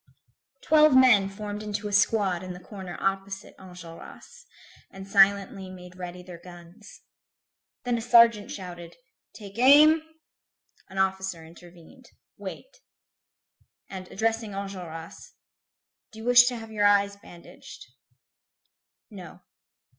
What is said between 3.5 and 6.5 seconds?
Enjolras, and silently made ready their